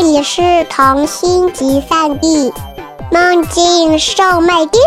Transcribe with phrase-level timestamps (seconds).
[0.00, 0.40] 这里是
[0.70, 2.52] 童心集散地，
[3.10, 4.80] 梦境售卖店。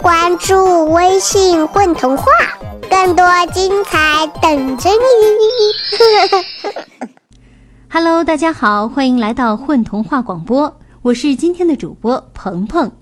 [0.00, 2.30] 关注微信“混童话”，
[2.88, 4.96] 更多精彩等着你。
[7.90, 12.92] Hello，大家好，欢迎来到混童话广播，我是今天的主播鹏鹏。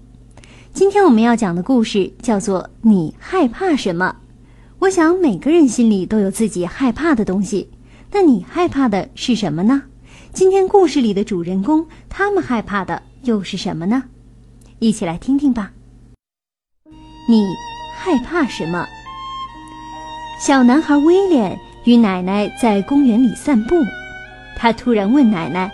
[0.72, 4.16] 今天我们要讲的故事叫做《你害怕什么》。
[4.78, 7.70] 我想每个人心里都有自己害怕的东西，
[8.10, 9.82] 那你害怕的是什么呢？
[10.36, 14.02] 今天故事里的主人公，他们害怕的又是什么呢？
[14.80, 15.72] 一起来听听吧。
[17.26, 17.46] 你
[17.96, 18.86] 害怕什么？
[20.38, 23.76] 小男孩威廉与奶奶在公园里散步，
[24.58, 25.72] 他突然问奶奶：“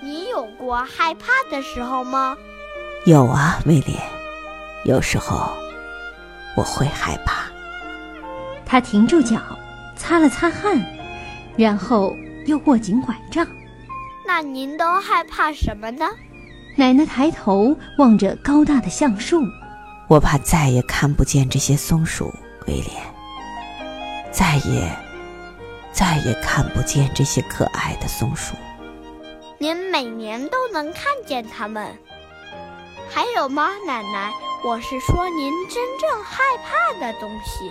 [0.00, 2.36] 你有过害怕的时候吗
[3.06, 4.00] ？”“有啊，威廉，
[4.84, 5.52] 有时候
[6.56, 7.46] 我会害怕。”
[8.64, 9.40] 他停住脚，
[9.96, 10.80] 擦了擦汗，
[11.56, 12.16] 然后
[12.46, 13.44] 又握紧拐杖。
[14.26, 16.06] 那您都害怕什么呢？
[16.74, 19.40] 奶奶抬头望着高大的橡树，
[20.08, 22.34] 我怕再也看不见这些松鼠，
[22.66, 22.90] 威廉。
[24.30, 24.90] 再也，
[25.92, 28.54] 再也看不见这些可爱的松鼠。
[29.58, 31.86] 您每年都能看见它们。
[33.08, 34.32] 还有吗，奶奶？
[34.64, 37.70] 我是说您真正害怕的东西。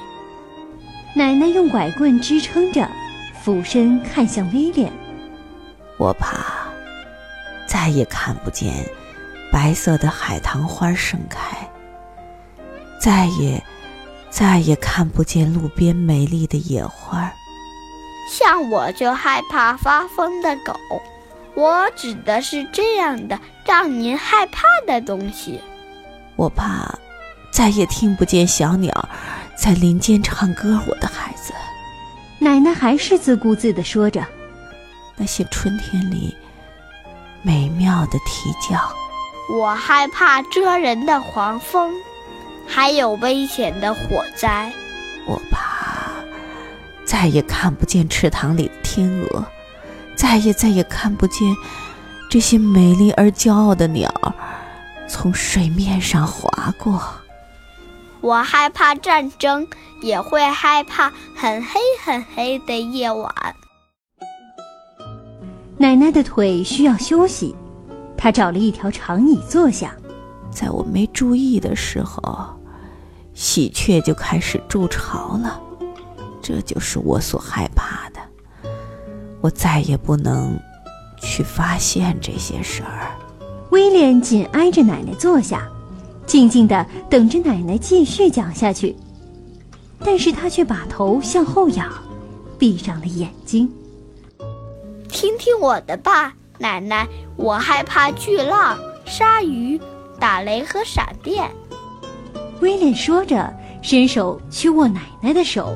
[1.14, 2.90] 奶奶用拐棍支撑着，
[3.44, 4.92] 俯身看向威廉。
[5.98, 6.38] 我怕
[7.68, 8.86] 再也看不见
[9.52, 11.70] 白色的海棠花盛开，
[13.00, 13.64] 再也
[14.30, 17.32] 再也看不见路边美丽的野花。
[18.30, 20.76] 像我就害怕发疯的狗。
[21.54, 25.62] 我指的是这样的让您害怕的东西。
[26.36, 26.94] 我怕
[27.50, 29.08] 再也听不见小鸟
[29.56, 30.78] 在林间唱歌。
[30.86, 31.54] 我的孩子，
[32.40, 34.22] 奶奶还是自顾自地说着。
[35.18, 36.36] 那些春天里
[37.42, 38.94] 美妙的啼叫，
[39.50, 41.92] 我害怕蜇人的黄蜂，
[42.68, 44.72] 还有危险的火灾。
[45.26, 46.12] 我怕
[47.06, 49.46] 再也看不见池塘里的天鹅，
[50.16, 51.56] 再也再也看不见
[52.30, 54.12] 这些美丽而骄傲的鸟
[55.08, 57.02] 从水面上划过。
[58.22, 59.68] 我害怕战争，
[60.02, 63.56] 也会害怕很黑很黑的夜晚。
[65.78, 67.54] 奶奶的腿需要休息，
[68.16, 69.94] 她找了一条长椅坐下。
[70.50, 72.22] 在我没注意的时候，
[73.34, 75.62] 喜鹊就开始筑巢了。
[76.42, 78.22] 这就是我所害怕的。
[79.42, 80.58] 我再也不能
[81.18, 83.12] 去发现这些事儿。
[83.72, 85.68] 威廉紧挨着奶奶坐下，
[86.26, 88.96] 静静的等着奶奶继续讲下去。
[90.00, 91.92] 但是他却把头向后仰，
[92.58, 93.70] 闭上了眼睛。
[95.16, 99.80] 听听我的吧，奶奶，我害怕巨浪、鲨鱼、
[100.20, 101.50] 打雷和闪电。
[102.60, 103.50] 威廉说着，
[103.82, 105.74] 伸手去握奶奶的手。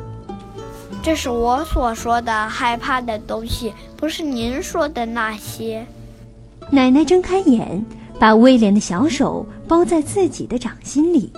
[1.01, 5.87] 这是我所说的害怕的东西，不是您说的那些。
[6.69, 7.85] 奶奶睁开眼，
[8.19, 11.31] 把威廉的小手包在自己的掌心里。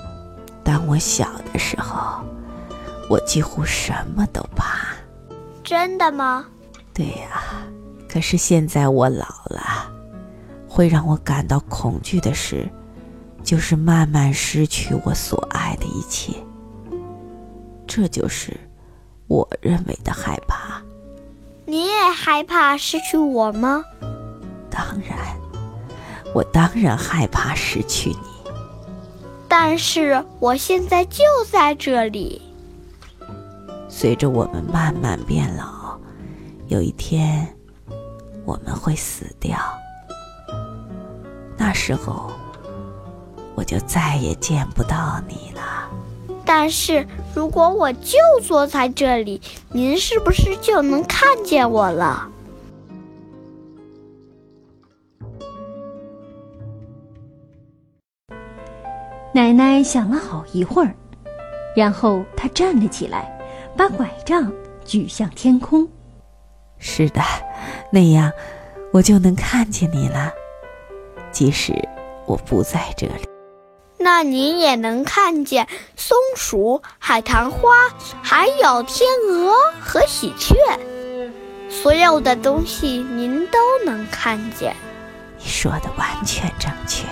[0.63, 2.25] 当我小的时候，
[3.07, 4.87] 我几乎什么都怕。
[5.63, 6.47] 真的吗？
[6.95, 7.43] 对呀。
[8.11, 9.89] 可是现在我老了，
[10.67, 12.67] 会让我感到恐惧的事，
[13.41, 16.33] 就是慢慢失去我所爱的一切。
[17.87, 18.51] 这就是
[19.27, 20.81] 我认为的害怕。
[21.65, 23.81] 你也害怕失去我吗？
[24.69, 25.17] 当然，
[26.35, 28.51] 我当然害怕失去你。
[29.47, 32.41] 但是我现在就在这里。
[33.87, 35.97] 随着我们慢慢变老，
[36.67, 37.47] 有一天。
[38.45, 39.57] 我们会死掉，
[41.57, 42.31] 那时候
[43.55, 45.89] 我就再也见不到你了。
[46.43, 52.27] 但是如果我就坐在这里，您是不是就能看见我了？
[59.33, 60.93] 奶奶想了好一会儿，
[61.73, 63.39] 然后她站了起来，
[63.77, 64.51] 把拐杖
[64.83, 65.87] 举向天空。
[66.79, 67.21] 是的。
[67.91, 68.31] 那样，
[68.93, 70.31] 我就能看见你了，
[71.31, 71.73] 即使
[72.25, 73.27] 我不在这里。
[73.97, 77.89] 那您也能看见松鼠、海棠花，
[78.23, 80.55] 还有天鹅和喜鹊，
[81.69, 84.75] 所有的东西您都能看见。
[85.37, 87.05] 你说的完全正确。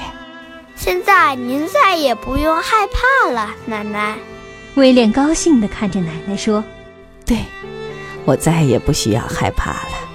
[0.76, 4.18] 现在您再也不用害怕了，奶奶。
[4.76, 6.64] 威廉高兴地看着奶奶说
[7.26, 7.38] ：“对，
[8.26, 10.09] 我再也不需要害怕了。”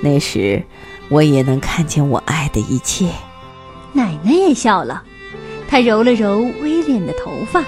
[0.00, 0.62] 那时，
[1.08, 3.10] 我也能看见我爱的一切。
[3.92, 5.02] 奶奶也笑了，
[5.68, 7.62] 她揉了揉威廉的头发。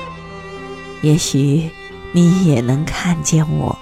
[1.03, 1.69] 也许
[2.13, 3.77] 你也能看见我。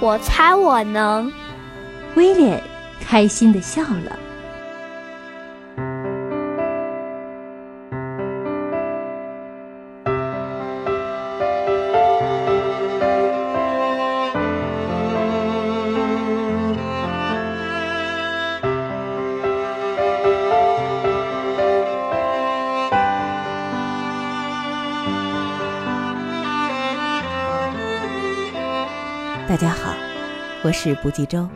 [0.00, 1.32] 我猜我能。
[2.14, 2.62] 威廉
[3.00, 4.18] 开心的笑了。
[29.62, 29.94] 大家好，
[30.64, 31.48] 我是不计周。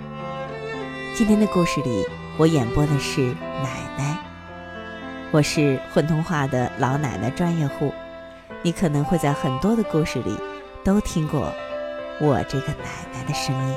[1.12, 2.06] 今天的故事里，
[2.36, 4.16] 我演播的是奶奶。
[5.32, 7.92] 我是混童话的老奶奶专业户，
[8.62, 10.38] 你可能会在很多的故事里
[10.84, 11.52] 都听过
[12.20, 13.76] 我这个奶奶的声音。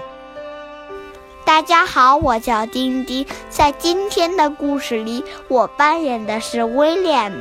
[1.43, 7.33] 大家好，我叫丁丁，在今天的故事里，我扮演的是威廉。